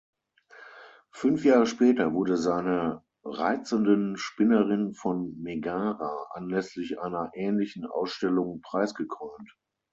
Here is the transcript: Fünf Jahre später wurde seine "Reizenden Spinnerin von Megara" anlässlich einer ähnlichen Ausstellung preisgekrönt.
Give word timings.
Fünf 1.11 1.45
Jahre 1.45 1.67
später 1.67 2.11
wurde 2.15 2.35
seine 2.35 3.03
"Reizenden 3.23 4.17
Spinnerin 4.17 4.95
von 4.95 5.37
Megara" 5.39 6.25
anlässlich 6.31 6.99
einer 6.99 7.29
ähnlichen 7.35 7.85
Ausstellung 7.85 8.61
preisgekrönt. 8.61 9.55